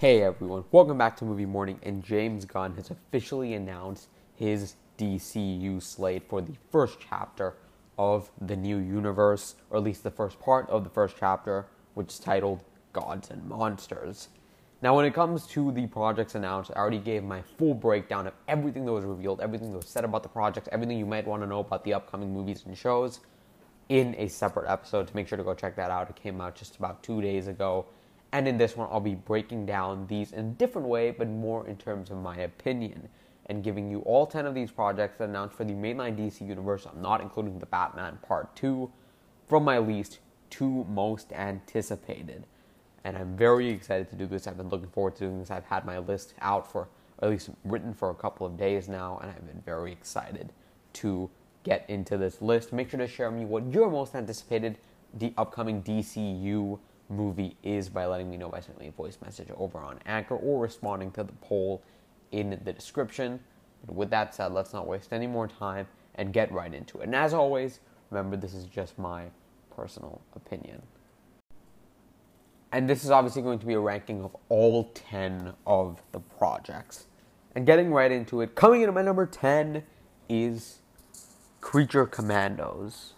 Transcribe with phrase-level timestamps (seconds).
[0.00, 1.80] Hey everyone, welcome back to Movie Morning.
[1.82, 7.56] And James Gunn has officially announced his DCU slate for the first chapter
[7.98, 12.12] of the new universe, or at least the first part of the first chapter, which
[12.12, 14.28] is titled Gods and Monsters.
[14.82, 18.34] Now, when it comes to the projects announced, I already gave my full breakdown of
[18.46, 21.42] everything that was revealed, everything that was said about the projects, everything you might want
[21.42, 23.18] to know about the upcoming movies and shows
[23.88, 25.08] in a separate episode.
[25.08, 27.48] To make sure to go check that out, it came out just about two days
[27.48, 27.86] ago
[28.32, 31.66] and in this one, I'll be breaking down these in a different way, but more
[31.66, 33.08] in terms of my opinion,
[33.46, 36.86] and giving you all 10 of these projects announced for the mainline DC universe.
[36.86, 38.90] I'm not including the Batman Part 2
[39.48, 40.18] from my least
[40.50, 42.46] to most anticipated.
[43.04, 44.46] And I'm very excited to do this.
[44.46, 45.50] I've been looking forward to doing this.
[45.50, 46.88] I've had my list out for,
[47.22, 50.52] at least written for a couple of days now, and I've been very excited
[50.94, 51.30] to
[51.62, 52.72] get into this list.
[52.72, 54.78] Make sure to share me what your most anticipated
[55.14, 59.48] the upcoming DCU movie is by letting me know by sending me a voice message
[59.56, 61.82] over on Anchor or responding to the poll
[62.32, 63.40] in the description.
[63.86, 65.86] With that said, let's not waste any more time
[66.16, 67.04] and get right into it.
[67.04, 69.26] And as always, remember this is just my
[69.74, 70.82] personal opinion.
[72.72, 77.06] And this is obviously going to be a ranking of all 10 of the projects.
[77.54, 79.84] And getting right into it, coming in at my number 10
[80.28, 80.80] is
[81.60, 83.14] Creature Commandos.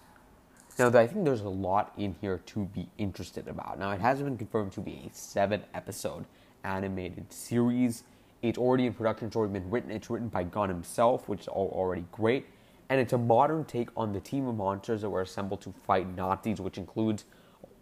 [0.80, 3.78] Now, I think there's a lot in here to be interested about.
[3.78, 6.24] Now, it hasn't been confirmed to be a seven episode
[6.64, 8.04] animated series.
[8.40, 9.90] It's already in production, it's already been written.
[9.90, 12.46] It's written by Gunn himself, which is already great.
[12.88, 16.08] And it's a modern take on the team of monsters that were assembled to fight
[16.16, 17.26] Nazis, which includes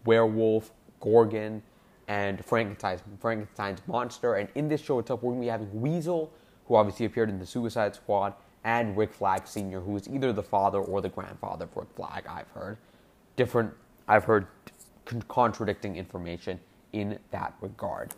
[0.03, 1.63] Werewolf, Gorgon,
[2.09, 4.35] and Frankenstein's, Frankenstein's monster.
[4.35, 6.33] And in this show itself, we're going to be having Weasel,
[6.65, 8.33] who obviously appeared in the Suicide Squad,
[8.65, 12.25] and Rick Flag Sr., who is either the father or the grandfather of Rick Flag,
[12.27, 12.77] I've heard
[13.39, 13.73] different,
[14.05, 14.47] I've heard
[15.29, 16.59] contradicting information
[16.91, 18.09] in that regard.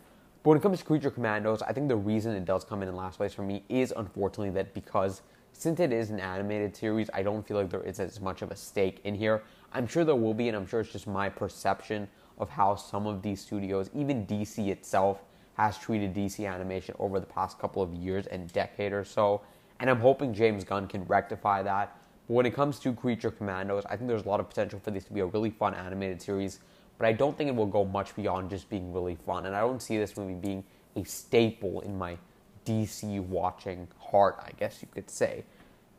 [0.42, 2.88] But when it comes to Creature Commandos, I think the reason it does come in
[2.88, 7.08] in last place for me is unfortunately that because since it is an animated series,
[7.14, 9.44] I don't feel like there is as much of a stake in here.
[9.72, 12.08] I'm sure there will be, and I'm sure it's just my perception
[12.38, 15.22] of how some of these studios, even DC itself,
[15.54, 19.42] has treated DC animation over the past couple of years and decade or so.
[19.78, 21.96] And I'm hoping James Gunn can rectify that
[22.32, 25.04] when it comes to Creature Commandos, I think there's a lot of potential for this
[25.04, 26.60] to be a really fun animated series,
[26.96, 29.44] but I don't think it will go much beyond just being really fun.
[29.44, 30.64] And I don't see this movie being
[30.96, 32.16] a staple in my
[32.64, 35.44] DC watching heart, I guess you could say.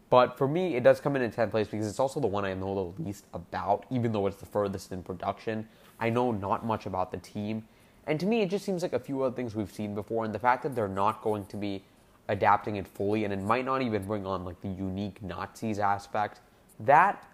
[0.09, 2.45] But for me, it does come in in 10th place because it's also the one
[2.45, 5.67] I know the least about, even though it's the furthest in production.
[5.99, 7.63] I know not much about the team.
[8.07, 10.25] And to me, it just seems like a few other things we've seen before.
[10.25, 11.83] And the fact that they're not going to be
[12.29, 16.41] adapting it fully, and it might not even bring on like the unique Nazis aspect.
[16.79, 17.27] That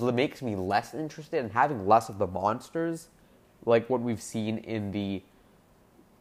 [0.00, 3.08] makes me less interested in having less of the monsters,
[3.64, 5.22] like what we've seen in the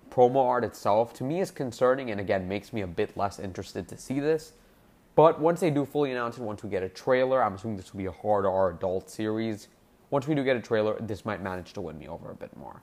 [0.10, 1.14] promo art itself.
[1.16, 4.54] To me, is concerning, and again, makes me a bit less interested to see this.
[5.16, 7.94] But once they do fully announce it, once we get a trailer, I'm assuming this
[7.94, 9.70] will be a hard R adult series.
[10.10, 12.56] Once we do get a trailer, this might manage to win me over a bit
[12.56, 12.82] more.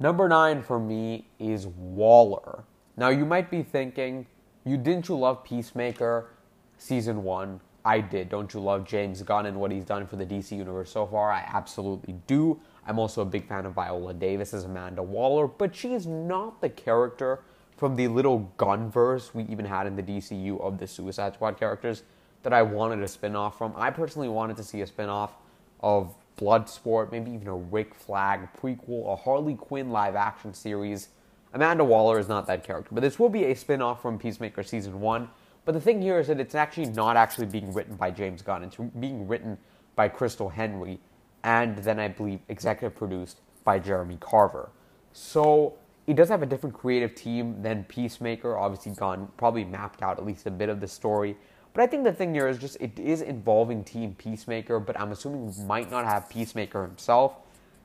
[0.00, 2.64] Number nine for me is Waller.
[2.96, 4.26] Now, you might be thinking,
[4.68, 6.30] you didn't you love Peacemaker
[6.76, 7.60] season one?
[7.84, 8.28] I did.
[8.28, 11.30] Don't you love James Gunn and what he's done for the DC universe so far?
[11.30, 12.60] I absolutely do.
[12.86, 16.60] I'm also a big fan of Viola Davis as Amanda Waller, but she is not
[16.60, 17.40] the character
[17.76, 22.02] from the little Gunverse we even had in the DCU of the Suicide Squad characters
[22.42, 23.72] that I wanted a spin off from.
[23.76, 25.34] I personally wanted to see a spin off
[25.80, 31.08] of Bloodsport, maybe even a Rick Flag prequel, a Harley Quinn live action series
[31.58, 34.62] Amanda Waller is not that character, but this will be a spin off from Peacemaker
[34.62, 35.28] season one.
[35.64, 38.62] But the thing here is that it's actually not actually being written by James Gunn.
[38.62, 39.58] It's being written
[39.96, 41.00] by Christal Henry,
[41.42, 44.70] and then I believe executive produced by Jeremy Carver.
[45.12, 45.74] So
[46.06, 48.56] it does have a different creative team than Peacemaker.
[48.56, 51.36] Obviously, Gunn probably mapped out at least a bit of the story.
[51.74, 55.10] But I think the thing here is just it is involving Team Peacemaker, but I'm
[55.10, 57.34] assuming might not have Peacemaker himself.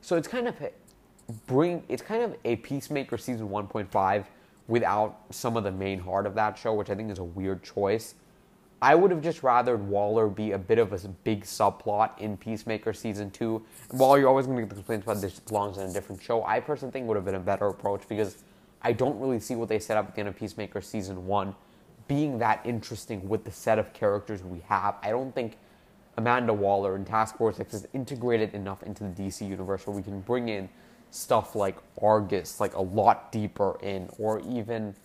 [0.01, 0.61] So it's kind of
[1.47, 4.25] bring it's kind of a Peacemaker season 1.5
[4.67, 7.63] without some of the main heart of that show, which I think is a weird
[7.63, 8.15] choice.
[8.81, 12.91] I would have just rather Waller be a bit of a big subplot in Peacemaker
[12.91, 13.63] season two.
[13.89, 16.43] And while you're always going to get complaints about this belongs in a different show,
[16.43, 18.43] I personally think would have been a better approach because
[18.81, 21.55] I don't really see what they set up at the end of Peacemaker season one
[22.09, 24.95] being that interesting with the set of characters we have.
[25.01, 25.57] I don't think
[26.17, 30.03] Amanda Waller and Task Force X is integrated enough into the DC universe where we
[30.03, 30.67] can bring in
[31.13, 34.95] stuff like Argus like a lot deeper in, or even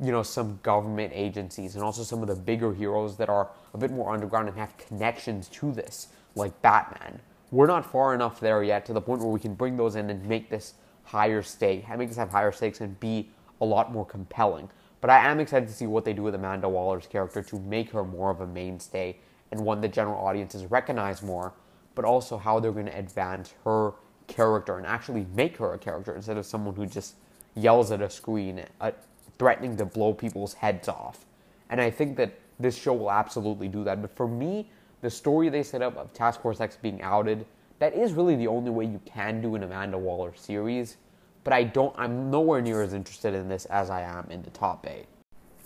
[0.00, 3.78] you know some government agencies and also some of the bigger heroes that are a
[3.78, 7.20] bit more underground and have connections to this, like Batman.
[7.52, 10.10] We're not far enough there yet to the point where we can bring those in
[10.10, 10.74] and make this
[11.04, 13.30] higher stake, make this have higher stakes and be
[13.60, 14.68] a lot more compelling.
[15.00, 17.90] But I am excited to see what they do with Amanda Waller's character to make
[17.90, 19.18] her more of a mainstay
[19.50, 21.52] and one that general audiences recognize more,
[21.94, 23.92] but also how they're going to advance her
[24.32, 27.14] character and actually make her a character instead of someone who just
[27.54, 28.90] yells at a screen, uh,
[29.38, 31.26] threatening to blow people's heads off.
[31.68, 34.00] And I think that this show will absolutely do that.
[34.00, 34.68] But for me,
[35.02, 37.44] the story they set up of Task Force X being outed,
[37.78, 40.96] that is really the only way you can do an Amanda Waller series.
[41.44, 44.50] But I don't, I'm nowhere near as interested in this as I am in the
[44.50, 45.06] top eight.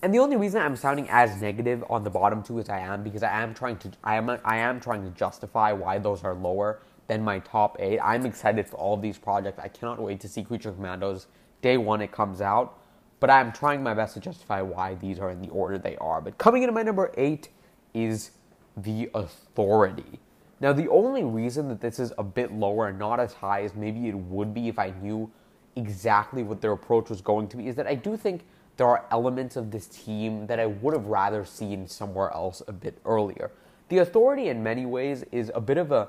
[0.03, 3.03] And the only reason I'm sounding as negative on the bottom two as I am
[3.03, 6.35] because I am trying to, I am, I am trying to justify why those are
[6.35, 7.99] lower than my top eight.
[8.01, 9.59] I'm excited for all of these projects.
[9.59, 11.27] I cannot wait to see Creature Commandos
[11.63, 12.79] day one it comes out.
[13.19, 16.21] But I'm trying my best to justify why these are in the order they are.
[16.21, 17.49] But coming into my number eight
[17.95, 18.33] is
[18.77, 20.21] The Authority.
[20.61, 23.75] Now, the only reason that this is a bit lower and not as high as
[23.75, 25.31] maybe it would be if I knew
[25.77, 28.45] exactly what their approach was going to be is that I do think
[28.77, 32.73] there are elements of this team that I would have rather seen somewhere else a
[32.73, 33.51] bit earlier.
[33.89, 36.09] The Authority, in many ways, is a bit of a,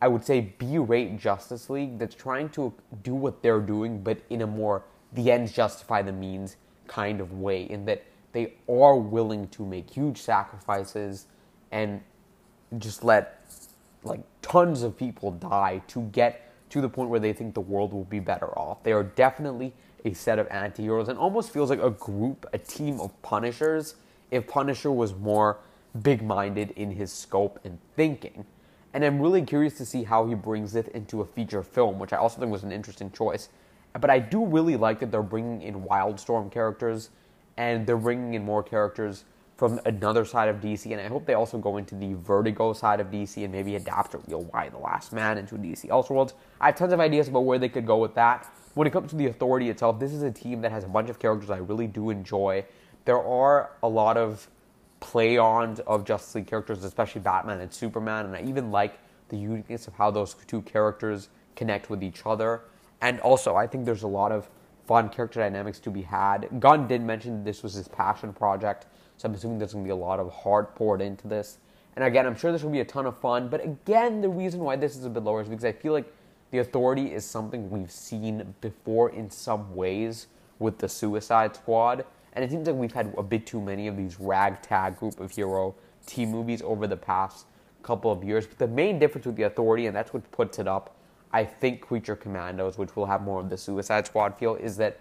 [0.00, 2.72] I would say, B rate Justice League that's trying to
[3.02, 6.56] do what they're doing, but in a more the ends justify the means
[6.86, 11.26] kind of way, in that they are willing to make huge sacrifices
[11.72, 12.02] and
[12.78, 13.44] just let
[14.04, 17.92] like tons of people die to get to the point where they think the world
[17.92, 18.82] will be better off.
[18.82, 19.72] They are definitely
[20.04, 23.96] a set of anti-heroes and almost feels like a group, a team of punishers
[24.30, 25.58] if Punisher was more
[26.02, 28.44] big-minded in his scope and thinking.
[28.96, 32.12] And I'm really curious to see how he brings it into a feature film, which
[32.12, 33.50] I also think was an interesting choice
[34.00, 37.10] but I do really like that they're bringing in Wildstorm characters
[37.56, 39.24] and they're bringing in more characters
[39.56, 40.90] from another side of DC.
[40.92, 44.14] And I hope they also go into the Vertigo side of DC and maybe adapt
[44.14, 46.34] or real Y the Last Man into DC Elseworlds.
[46.60, 48.52] I have tons of ideas about where they could go with that.
[48.74, 51.08] When it comes to the Authority itself, this is a team that has a bunch
[51.08, 52.64] of characters I really do enjoy.
[53.06, 54.48] There are a lot of
[55.06, 58.98] play on of Justice League characters, especially Batman and Superman, and I even like
[59.28, 62.62] the uniqueness of how those two characters connect with each other.
[63.00, 64.50] And also, I think there's a lot of
[64.88, 66.48] fun character dynamics to be had.
[66.58, 68.86] Gunn did mention this was his passion project,
[69.16, 71.58] so I'm assuming there's going to be a lot of heart poured into this.
[71.94, 73.48] And again, I'm sure this will be a ton of fun.
[73.48, 76.12] But again, the reason why this is a bit lower is because I feel like
[76.50, 80.26] the Authority is something we've seen before in some ways
[80.58, 82.04] with the Suicide Squad.
[82.36, 85.32] And it seems like we've had a bit too many of these ragtag group of
[85.32, 85.74] hero
[86.06, 87.46] team movies over the past
[87.82, 88.46] couple of years.
[88.46, 90.96] But the main difference with the Authority, and that's what puts it up
[91.32, 95.00] I think Creature Commandos, which will have more of the Suicide Squad feel, is that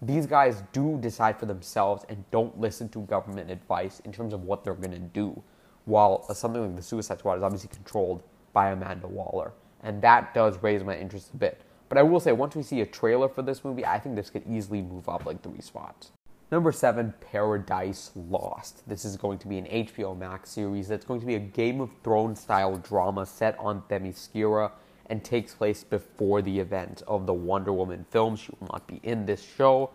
[0.00, 4.44] these guys do decide for themselves and don't listen to government advice in terms of
[4.44, 5.42] what they're going to do.
[5.84, 9.52] While something like the Suicide Squad is obviously controlled by Amanda Waller.
[9.82, 11.62] And that does raise my interest a bit.
[11.88, 14.30] But I will say, once we see a trailer for this movie, I think this
[14.30, 16.12] could easily move up like three spots.
[16.52, 18.86] Number seven, Paradise Lost.
[18.86, 21.80] This is going to be an HBO Max series that's going to be a Game
[21.80, 24.70] of Thrones style drama set on Themyscira
[25.06, 28.36] and takes place before the event of the Wonder Woman film.
[28.36, 29.92] She will not be in this show,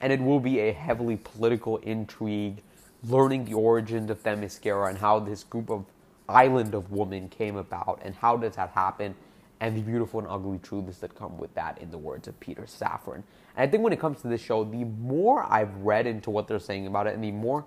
[0.00, 2.62] and it will be a heavily political intrigue,
[3.04, 5.84] learning the origins of Themyscira and how this group of
[6.26, 9.14] island of women came about, and how does that happen,
[9.60, 12.62] and the beautiful and ugly truths that come with that, in the words of Peter
[12.62, 13.14] Safran.
[13.14, 13.24] And
[13.56, 16.58] I think when it comes to this show, the more I've read into what they're
[16.58, 17.64] saying about it, and the more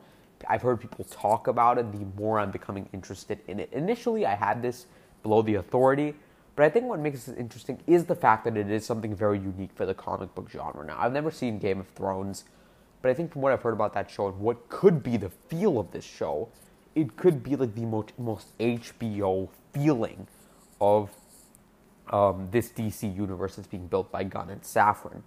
[0.47, 3.71] I've heard people talk about it, the more I'm becoming interested in it.
[3.73, 4.85] Initially, I had this
[5.21, 6.15] below the authority
[6.55, 9.39] but I think what makes it interesting is the fact that it is something very
[9.39, 10.85] unique for the comic book genre.
[10.85, 12.43] Now, I've never seen Game of Thrones,
[13.01, 15.29] but I think from what I've heard about that show and what could be the
[15.29, 16.49] feel of this show,
[16.93, 20.27] it could be like the most, most HBO feeling
[20.81, 21.09] of
[22.11, 25.21] um, this DC universe that's being built by Gunn and Safran.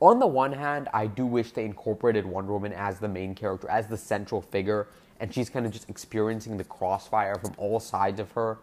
[0.00, 3.68] On the one hand, I do wish they incorporated Wonder Woman as the main character,
[3.70, 4.88] as the central figure,
[5.20, 8.58] and she's kind of just experiencing the crossfire from all sides of her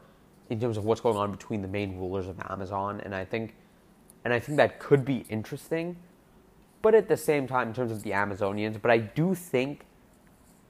[0.50, 3.56] in terms of what's going on between the main rulers of Amazon, and I think,
[4.24, 5.96] and I think that could be interesting,
[6.84, 9.86] but at the same time, in terms of the Amazonians, but I do think,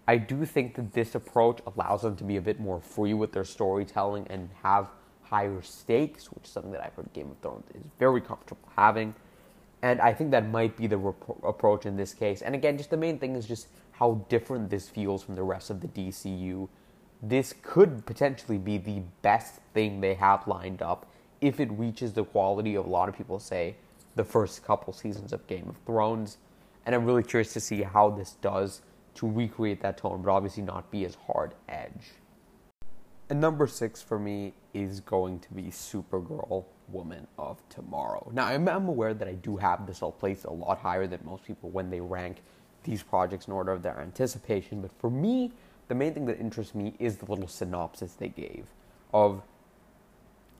[0.07, 3.33] I do think that this approach allows them to be a bit more free with
[3.33, 4.87] their storytelling and have
[5.33, 9.15] higher stakes, which is something that I've heard Game of Thrones is very comfortable having,
[9.81, 12.41] and I think that might be the rep- approach in this case.
[12.41, 15.69] And again, just the main thing is just how different this feels from the rest
[15.69, 16.67] of the DCU
[17.23, 21.09] this could potentially be the best thing they have lined up
[21.39, 23.75] if it reaches the quality of a lot of people say
[24.15, 26.37] the first couple seasons of Game of Thrones.
[26.85, 28.81] And I'm really curious to see how this does
[29.15, 32.11] to recreate that tone, but obviously not be as hard edge.
[33.33, 36.65] And number six for me is going to be Supergirl.
[36.87, 38.29] Woman of Tomorrow.
[38.31, 41.19] Now, I'm, I'm aware that I do have this all placed a lot higher than
[41.25, 42.43] most people when they rank
[42.83, 45.51] these projects in order of their anticipation, but for me,
[45.87, 48.67] the main thing that interests me is the little synopsis they gave
[49.15, 49.41] of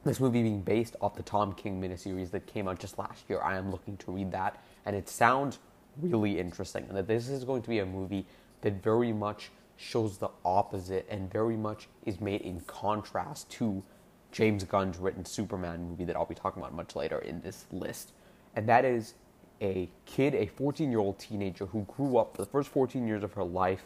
[0.04, 3.40] this movie being based off the Tom King miniseries that came out just last year.
[3.44, 5.60] I am looking to read that, and it sounds
[6.02, 6.86] really interesting.
[6.88, 8.26] And that this is going to be a movie
[8.62, 9.52] that very much
[9.84, 13.84] shows the opposite and very much is made in contrast to
[14.32, 18.14] James Gunn's written Superman movie that I'll be talking about much later in this list.
[18.56, 19.14] And that is
[19.62, 23.24] a kid, a 14 year old teenager who grew up for the first 14 years
[23.24, 23.84] of her life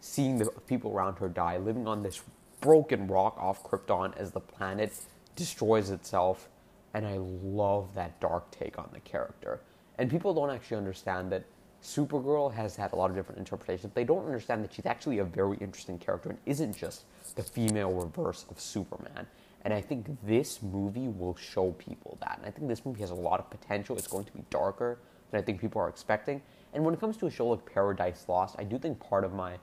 [0.00, 2.22] seeing the people around her die, living on this
[2.60, 4.92] broken rock off Krypton as the planet
[5.36, 6.48] destroys itself.
[6.94, 9.60] And I love that dark take on the character.
[9.98, 11.44] And people don't actually understand that
[11.82, 13.92] Supergirl has had a lot of different interpretations.
[13.92, 17.92] They don't understand that she's actually a very interesting character and isn't just the female
[17.92, 19.26] reverse of Superman.
[19.64, 22.38] And I think this movie will show people that.
[22.38, 23.96] And I think this movie has a lot of potential.
[23.96, 24.98] It's going to be darker
[25.30, 26.40] than I think people are expecting.
[26.72, 29.32] And when it comes to a show like Paradise Lost, I do think part of
[29.32, 29.58] my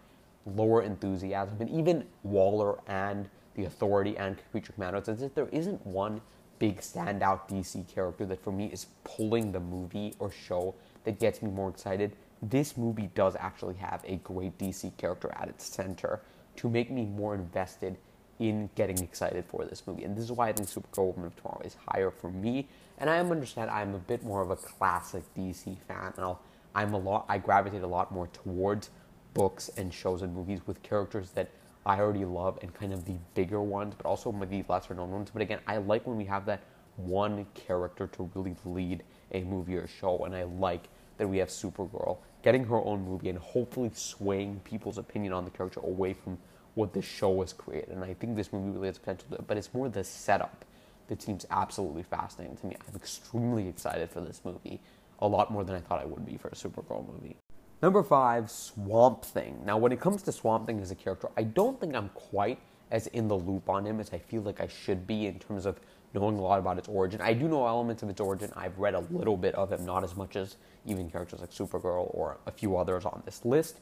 [0.45, 5.85] lower enthusiasm, and even Waller and The Authority and Creature Commandos, is that there isn't
[5.85, 6.21] one
[6.59, 11.41] big standout DC character that for me is pulling the movie or show that gets
[11.41, 12.15] me more excited.
[12.41, 16.21] This movie does actually have a great DC character at its center
[16.57, 17.97] to make me more invested
[18.39, 20.03] in getting excited for this movie.
[20.03, 22.67] And this is why I think Supergirl Woman of Tomorrow is higher for me.
[22.97, 26.41] And I understand I'm a bit more of a classic DC fan, and I'll,
[26.73, 27.25] I'm a lot.
[27.27, 28.89] I gravitate a lot more towards
[29.33, 31.49] books and shows and movies with characters that
[31.85, 35.29] I already love and kind of the bigger ones, but also maybe lesser known ones.
[35.31, 36.61] But again, I like when we have that
[36.95, 41.49] one character to really lead a movie or show, and I like that we have
[41.49, 46.37] Supergirl getting her own movie and hopefully swaying people's opinion on the character away from
[46.75, 47.89] what the show has created.
[47.89, 50.65] And I think this movie really has potential to but it's more the setup
[51.07, 52.77] that seems absolutely fascinating to me.
[52.87, 54.79] I'm extremely excited for this movie,
[55.19, 57.35] a lot more than I thought I would be for a Supergirl movie.
[57.81, 59.61] Number five, Swamp Thing.
[59.65, 62.59] Now, when it comes to Swamp Thing as a character, I don't think I'm quite
[62.91, 65.65] as in the loop on him as I feel like I should be in terms
[65.65, 65.79] of
[66.13, 67.21] knowing a lot about its origin.
[67.21, 68.51] I do know elements of its origin.
[68.55, 72.13] I've read a little bit of it, not as much as even characters like Supergirl
[72.13, 73.79] or a few others on this list.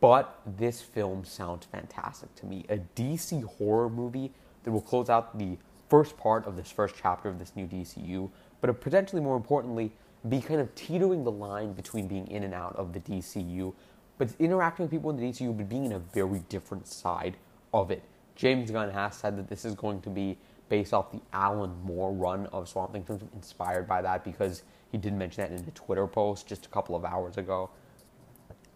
[0.00, 2.64] But this film sounds fantastic to me.
[2.68, 5.56] A DC horror movie that will close out the
[5.88, 9.92] first part of this first chapter of this new DCU, but potentially more importantly,
[10.28, 13.72] be kind of teetering the line between being in and out of the DCU,
[14.18, 17.36] but interacting with people in the DCU, but being in a very different side
[17.72, 18.02] of it.
[18.36, 20.36] James Gunn has said that this is going to be
[20.68, 24.98] based off the Alan Moore run of Swamp Thing, films, inspired by that because he
[24.98, 27.70] did mention that in a Twitter post just a couple of hours ago.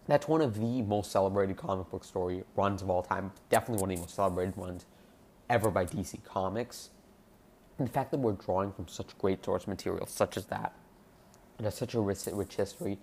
[0.07, 3.31] That's one of the most celebrated comic book story runs of all time.
[3.49, 4.85] Definitely one of the most celebrated ones
[5.49, 6.89] ever by DC Comics.
[7.77, 10.73] And the fact that we're drawing from such great source material, such as that,
[11.57, 12.99] and has such a rich, rich history,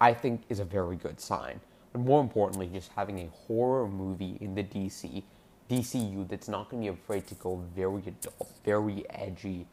[0.00, 1.60] I think is a very good sign.
[1.92, 5.24] But more importantly, just having a horror movie in the DC
[5.70, 9.66] DCU that's not going to be afraid to go very adult, very edgy,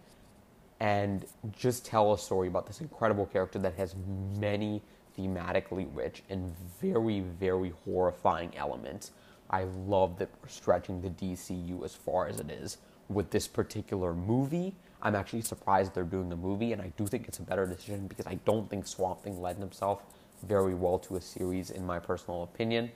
[0.80, 3.96] and just tell a story about this incredible character that has
[4.38, 4.82] many
[5.18, 9.12] thematically rich and very, very horrifying elements.
[9.50, 14.14] I love that we're stretching the DCU as far as it is with this particular
[14.14, 17.66] movie I'm actually surprised they're doing a movie, and I do think it's a better
[17.68, 20.02] decision because I don't think Swamp Thing led himself
[20.48, 22.90] very well to a series, in my personal opinion.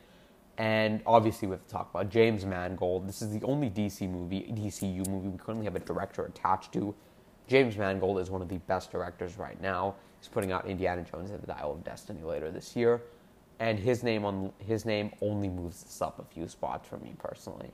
[0.57, 3.07] And obviously, we have to talk about James Mangold.
[3.07, 6.95] This is the only DC movie, DCU movie we currently have a director attached to.
[7.47, 9.95] James Mangold is one of the best directors right now.
[10.19, 13.03] He's putting out Indiana Jones and the Dial of Destiny later this year,
[13.59, 17.13] and his name on his name only moves this up a few spots for me
[17.19, 17.71] personally.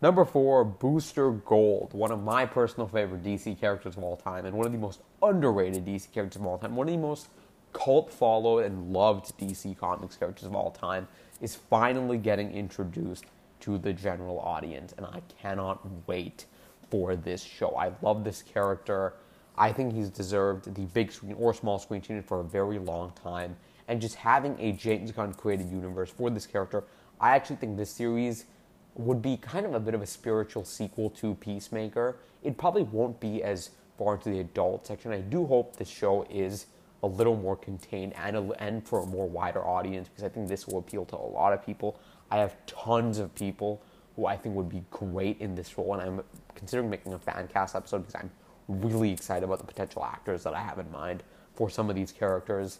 [0.00, 4.56] Number four, Booster Gold, one of my personal favorite DC characters of all time, and
[4.56, 7.28] one of the most underrated DC characters of all time, one of the most
[7.72, 11.06] cult followed and loved DC Comics characters of all time,
[11.42, 13.26] is finally getting introduced
[13.60, 16.46] to the general audience, and I cannot wait
[16.90, 17.76] for this show.
[17.76, 19.14] I love this character.
[19.58, 23.12] I think he's deserved the big screen or small screen treatment for a very long
[23.22, 23.56] time,
[23.88, 26.84] and just having a James Gunn created universe for this character,
[27.20, 28.46] I actually think this series
[28.94, 32.16] would be kind of a bit of a spiritual sequel to Peacemaker.
[32.42, 35.12] It probably won't be as far into the adult section.
[35.12, 36.66] I do hope this show is
[37.02, 40.48] a little more contained and, a, and for a more wider audience because I think
[40.48, 41.98] this will appeal to a lot of people.
[42.30, 43.82] I have tons of people
[44.16, 47.48] who I think would be great in this role, and I'm considering making a fan
[47.48, 48.30] cast episode because I'm
[48.68, 51.22] really excited about the potential actors that I have in mind
[51.54, 52.78] for some of these characters.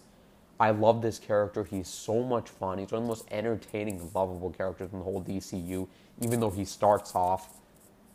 [0.59, 1.63] I love this character.
[1.63, 2.77] He's so much fun.
[2.77, 5.87] He's one of the most entertaining, lovable characters in the whole DCU
[6.21, 7.49] even though he starts off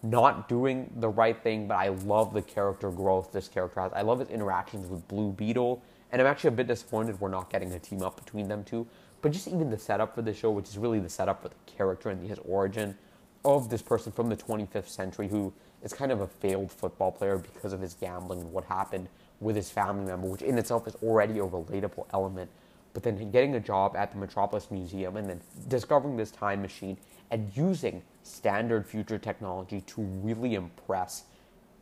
[0.03, 3.93] not doing the right thing, but I love the character growth this character has.
[3.93, 7.50] I love his interactions with Blue Beetle, and I'm actually a bit disappointed we're not
[7.50, 8.87] getting a team up between them two.
[9.21, 11.55] But just even the setup for the show, which is really the setup for the
[11.67, 12.97] character and his origin
[13.45, 17.38] of this person from the 25th century who is kind of a failed football player
[17.38, 19.09] because of his gambling and what happened
[19.41, 22.50] with his family member, which in itself is already a relatable element.
[22.95, 26.97] But then getting a job at the Metropolis Museum and then discovering this time machine
[27.31, 31.25] and using standard future technology to really impress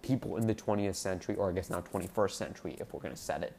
[0.02, 3.20] people in the 20th century, or I guess now 21st century, if we're going to
[3.20, 3.54] set it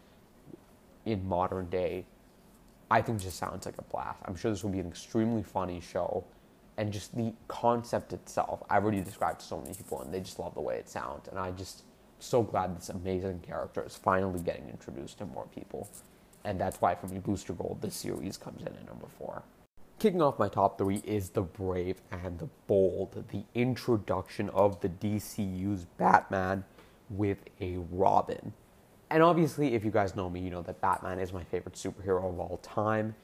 [1.08, 2.06] in modern day,
[2.90, 4.22] I think just sounds like a blast.
[4.26, 6.24] I'm sure this will be an extremely funny show.
[6.78, 10.38] And just the concept itself, I've already described to so many people, and they just
[10.38, 11.28] love the way it sounds.
[11.28, 11.84] And I just
[12.20, 15.90] so glad this amazing character is finally getting introduced to more people.
[16.44, 19.44] And that's why, for me, Booster Gold, this series comes in at number four.
[20.00, 24.90] Kicking off my top three is The Brave and the Bold, the introduction of the
[24.90, 26.64] DCU's Batman
[27.10, 28.54] with a Robin.
[29.10, 32.30] And obviously, if you guys know me, you know that Batman is my favorite superhero
[32.30, 33.16] of all time.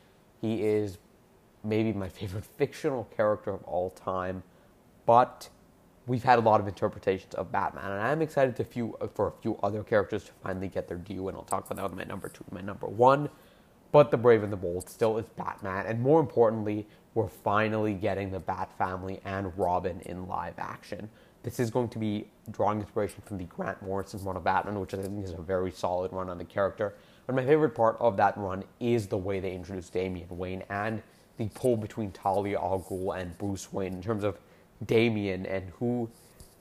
[0.42, 0.98] He is
[1.63, 4.44] maybe my favorite fictional character of all time,
[5.06, 5.50] but
[6.06, 9.32] we've had a lot of interpretations of Batman, and I'm excited to few, for a
[9.42, 12.04] few other characters to finally get their due, and I'll talk about that with my
[12.04, 13.30] number two, my number one.
[13.92, 18.32] But the Brave and the Bold still is Batman, and more importantly, we're finally getting
[18.32, 21.10] the Bat family and Robin in live action.
[21.44, 24.94] This is going to be drawing inspiration from the Grant Morrison run of Batman, which
[24.94, 26.96] I think is a very solid run on the character.
[27.28, 31.04] But my favorite part of that run is the way they introduced Damian Wayne and
[31.38, 34.40] the pull between Talia al Ghul and Bruce Wayne in terms of
[34.86, 36.10] Damian and who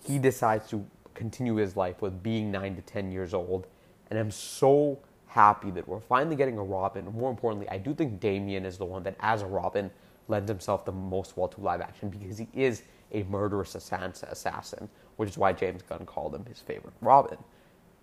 [0.04, 0.84] he decides to
[1.14, 3.66] continue his life with being 9 to 10 years old.
[4.10, 7.04] And I'm so happy that we're finally getting a Robin.
[7.06, 9.90] More importantly, I do think Damian is the one that, as a Robin,
[10.28, 15.28] lends himself the most well to live action because he is a murderous assassin, which
[15.28, 17.38] is why James Gunn called him his favorite Robin.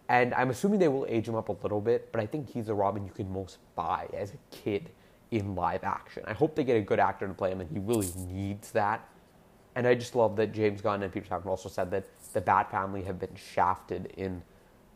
[0.07, 2.65] And I'm assuming they will age him up a little bit, but I think he's
[2.67, 4.89] the Robin you can most buy as a kid
[5.31, 6.23] in live action.
[6.25, 9.07] I hope they get a good actor to play him, and he really needs that.
[9.75, 12.71] And I just love that James Gunn and Peter Jackson also said that the Bat
[12.71, 14.41] family have been shafted in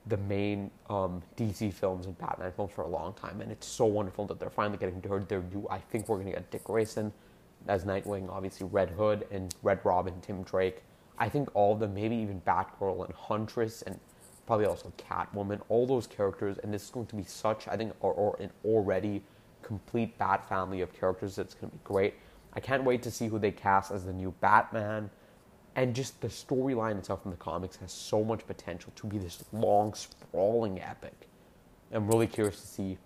[0.07, 3.85] the main um, DC films and Batman films for a long time, and it's so
[3.85, 5.67] wonderful that they're finally getting their due.
[5.69, 7.13] I think we're going to get Dick Grayson
[7.67, 10.83] as Nightwing, obviously Red Hood and Red Robin, Tim Drake.
[11.17, 13.99] I think all of them, maybe even Batgirl and Huntress, and
[14.45, 17.93] probably also Catwoman, all those characters, and this is going to be such, I think,
[18.01, 19.23] or, or an already
[19.61, 22.15] complete Bat family of characters that's going to be great.
[22.53, 25.09] I can't wait to see who they cast as the new Batman
[25.75, 29.43] and just the storyline itself in the comics has so much potential to be this
[29.51, 31.27] long, sprawling epic.
[31.91, 32.97] I'm really curious to see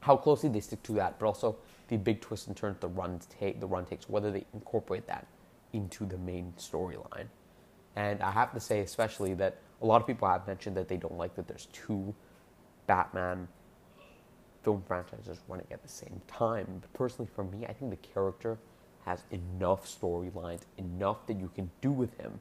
[0.00, 1.56] how closely they stick to that, but also
[1.92, 5.26] the big twist and turns the run take the run takes, whether they incorporate that
[5.74, 7.26] into the main storyline.
[7.96, 10.96] And I have to say, especially that a lot of people have mentioned that they
[10.96, 12.14] don't like that there's two
[12.86, 13.46] Batman
[14.62, 16.66] film franchises running at the same time.
[16.80, 18.56] But personally, for me, I think the character
[19.04, 22.40] has enough storylines, enough that you can do with him,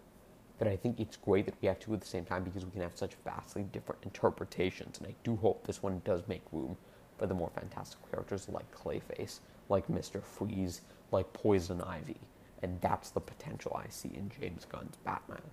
[0.60, 2.72] that I think it's great that we have two at the same time because we
[2.72, 5.00] can have such vastly different interpretations.
[5.00, 6.78] And I do hope this one does make room
[7.22, 10.24] for the more fantastic characters like Clayface, like Mr.
[10.24, 10.82] Freeze,
[11.12, 12.18] like Poison Ivy.
[12.64, 15.44] And that's the potential I see in James Gunn's Batman.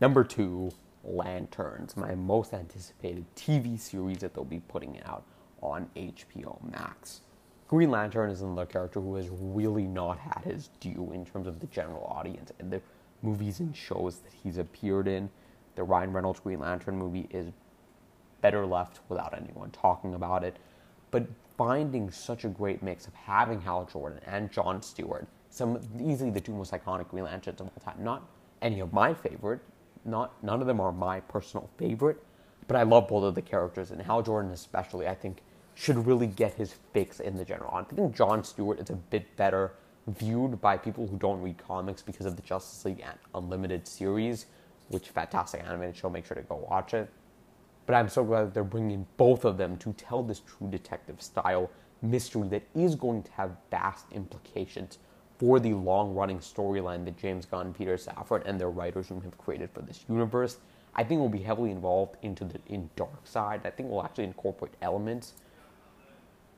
[0.00, 0.70] Number two,
[1.02, 5.24] Lanterns, my most anticipated TV series that they'll be putting out
[5.60, 7.22] on HBO Max.
[7.66, 11.58] Green Lantern is another character who has really not had his due in terms of
[11.58, 12.80] the general audience and the
[13.22, 15.28] movies and shows that he's appeared in.
[15.74, 17.50] The Ryan Reynolds Green Lantern movie is
[18.40, 20.58] better left without anyone talking about it.
[21.10, 26.30] But finding such a great mix of having Hal Jordan and John Stewart, some easily
[26.30, 28.02] the two most iconic Green Lanterns of all time.
[28.02, 28.28] Not
[28.62, 29.60] any of my favorite,
[30.04, 32.22] not none of them are my personal favorite,
[32.66, 35.08] but I love both of the characters and Hal Jordan especially.
[35.08, 35.42] I think
[35.74, 37.72] should really get his fix in the general.
[37.72, 39.72] I think John Stewart is a bit better
[40.08, 44.46] viewed by people who don't read comics because of the Justice League Unlimited series,
[44.88, 46.10] which fantastic animated show.
[46.10, 47.08] Make sure to go watch it.
[47.88, 51.22] But I'm so glad that they're bringing both of them to tell this true detective
[51.22, 51.70] style
[52.02, 54.98] mystery that is going to have vast implications
[55.38, 59.38] for the long running storyline that James Gunn, Peter Safran, and their writers room have
[59.38, 60.58] created for this universe.
[60.96, 63.64] I think will be heavily involved into the in Darkseid.
[63.64, 65.32] I think we'll actually incorporate elements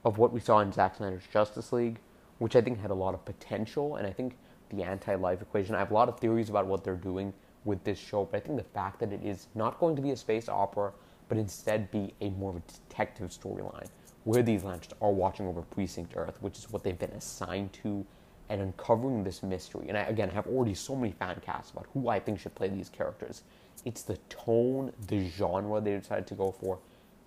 [0.04, 2.00] of what we saw in Zack Snyder's Justice League,
[2.38, 3.94] which I think had a lot of potential.
[3.94, 4.36] And I think
[4.70, 7.32] the anti life equation, I have a lot of theories about what they're doing
[7.64, 10.10] with this show, but I think the fact that it is not going to be
[10.10, 10.92] a space opera,
[11.30, 13.86] but instead be a more of a detective storyline
[14.24, 18.04] where these lanterns are watching over Precinct Earth, which is what they've been assigned to,
[18.48, 19.86] and uncovering this mystery.
[19.88, 22.68] And I, again, have already so many fan casts about who I think should play
[22.68, 23.44] these characters.
[23.84, 26.80] It's the tone, the genre they decided to go for,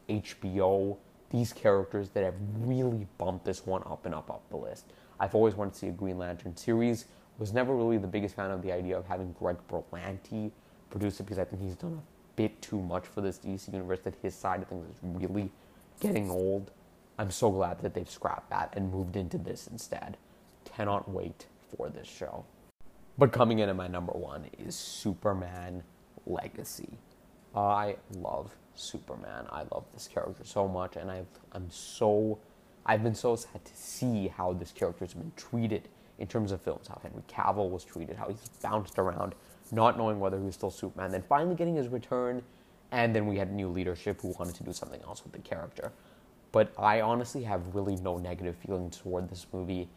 [0.09, 0.97] HBO,
[1.29, 4.85] these characters that have really bumped this one up and up up the list.
[5.17, 7.05] I've always wanted to see a Green Lantern series.
[7.39, 10.51] Was never really the biggest fan of the idea of having Greg Berlanti
[10.91, 13.99] produce it because I think he's done a bit too much for this DC universe.
[14.03, 15.51] That his side of things is really
[15.99, 16.71] getting old.
[17.17, 20.17] I'm so glad that they've scrapped that and moved into this instead.
[20.65, 22.45] Cannot wait for this show.
[23.17, 25.83] But coming in at my number one is Superman
[26.25, 26.97] Legacy.
[27.55, 29.45] I love Superman.
[29.51, 32.39] I love this character so much, and I've, I'm so,
[32.85, 36.61] I've been so sad to see how this character has been treated in terms of
[36.61, 36.87] films.
[36.87, 39.35] How Henry Cavill was treated, how he's bounced around,
[39.71, 41.11] not knowing whether he was still Superman.
[41.11, 42.41] Then finally getting his return,
[42.91, 45.91] and then we had new leadership who wanted to do something else with the character.
[46.51, 49.89] But I honestly have really no negative feelings toward this movie.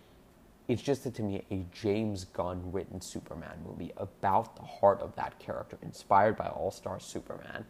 [0.68, 5.14] It's just that to me, a James Gunn written Superman movie about the heart of
[5.16, 7.64] that character, inspired by All Star Superman,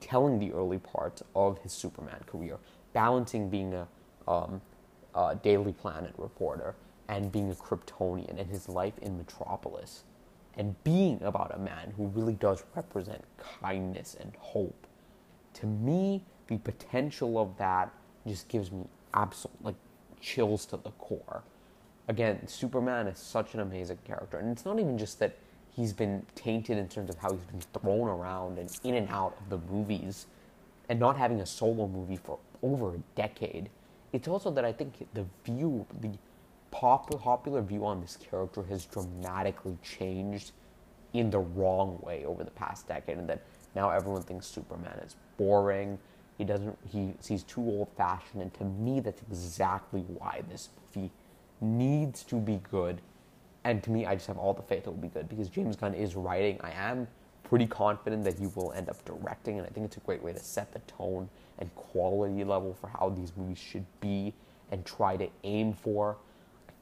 [0.00, 2.58] telling the early parts of his Superman career,
[2.92, 3.86] balancing being a,
[4.26, 4.60] um,
[5.14, 6.74] a Daily Planet reporter
[7.08, 10.04] and being a Kryptonian and his life in Metropolis,
[10.56, 13.22] and being about a man who really does represent
[13.60, 14.86] kindness and hope.
[15.54, 17.92] To me, the potential of that
[18.26, 18.84] just gives me
[19.14, 19.74] absolute like
[20.20, 21.42] chills to the core.
[22.08, 25.36] Again, Superman is such an amazing character, and it's not even just that
[25.70, 29.36] he's been tainted in terms of how he's been thrown around and in and out
[29.40, 30.26] of the movies,
[30.88, 33.70] and not having a solo movie for over a decade.
[34.12, 36.10] It's also that I think the view, the
[36.82, 40.52] pop- popular view on this character has dramatically changed
[41.12, 43.42] in the wrong way over the past decade, and that
[43.74, 45.98] now everyone thinks Superman is boring
[46.38, 46.78] he doesn't.
[46.90, 51.10] He he's too old fashioned, and to me, that's exactly why this movie
[51.60, 53.00] needs to be good.
[53.64, 55.76] And to me, I just have all the faith it will be good because James
[55.76, 56.58] Gunn is writing.
[56.62, 57.06] I am
[57.44, 60.32] pretty confident that he will end up directing, and I think it's a great way
[60.32, 64.34] to set the tone and quality level for how these movies should be
[64.72, 66.16] and try to aim for.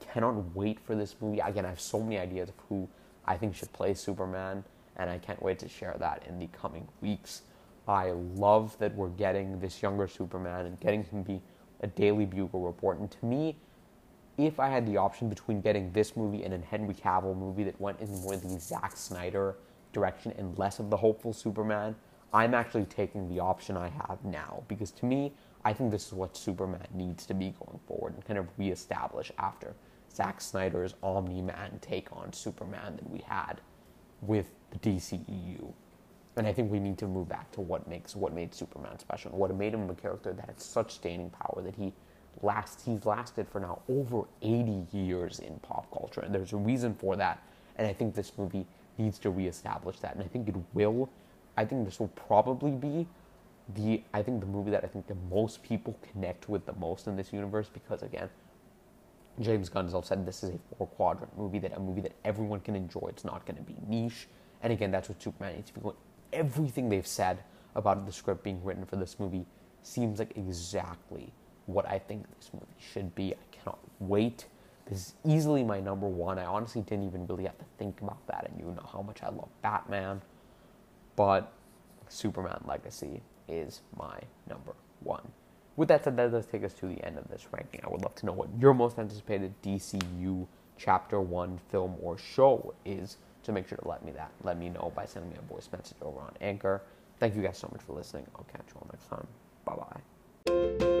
[0.01, 1.39] Cannot wait for this movie.
[1.39, 2.87] Again, I have so many ideas of who
[3.25, 4.63] I think should play Superman,
[4.97, 7.43] and I can't wait to share that in the coming weeks.
[7.87, 11.41] I love that we're getting this younger Superman and getting him be
[11.81, 12.99] a Daily Bugle report.
[12.99, 13.57] And to me,
[14.37, 17.79] if I had the option between getting this movie and a Henry Cavill movie that
[17.79, 19.55] went in more the Zack Snyder
[19.93, 21.95] direction and less of the hopeful Superman,
[22.33, 25.33] I'm actually taking the option I have now because to me,
[25.65, 29.31] I think this is what Superman needs to be going forward and kind of reestablish
[29.37, 29.75] after
[30.13, 33.61] Zack Snyder's Omni Man take on Superman that we had
[34.21, 35.73] with the DCEU.
[36.37, 39.31] And I think we need to move back to what makes what made Superman special,
[39.31, 41.93] what made him a character that had such staying power that he
[42.41, 46.93] lasts he's lasted for now over 80 years in pop culture, and there's a reason
[46.93, 47.43] for that.
[47.75, 48.65] And I think this movie
[48.97, 51.09] needs to reestablish that, and I think it will.
[51.57, 53.07] I think this will probably be
[53.75, 57.07] the I think the movie that I think the most people connect with the most
[57.07, 58.29] in this universe because again,
[59.43, 62.75] James Gunn said this is a four quadrant movie that a movie that everyone can
[62.75, 63.07] enjoy.
[63.09, 64.27] It's not going to be niche,
[64.61, 65.95] and again, that's what Superman needs to be going
[66.33, 67.39] everything they've said
[67.75, 69.45] about the script being written for this movie
[69.83, 71.31] seems like exactly
[71.65, 73.33] what I think this movie should be.
[73.33, 74.45] I cannot wait.
[74.85, 76.37] This is easily my number one.
[76.37, 79.23] I honestly didn't even really have to think about that, and you know how much
[79.23, 80.21] I love Batman.
[81.15, 81.51] But
[82.09, 85.31] Superman Legacy is my number one.
[85.75, 87.81] With that said, that does take us to the end of this ranking.
[87.83, 92.73] I would love to know what your most anticipated DCU Chapter 1 film or show
[92.85, 93.17] is.
[93.43, 95.69] So make sure to let me that let me know by sending me a voice
[95.71, 96.81] message over on Anchor.
[97.19, 98.25] Thank you guys so much for listening.
[98.35, 99.27] I'll catch you all next time.
[99.65, 100.97] Bye bye.